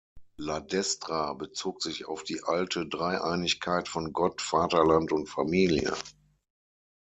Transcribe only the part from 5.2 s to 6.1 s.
Familie.